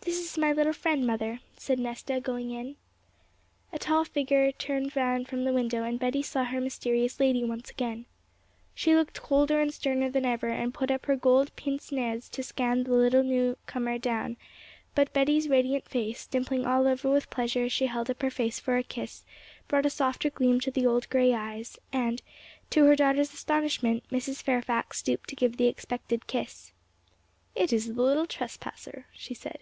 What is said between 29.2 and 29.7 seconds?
said.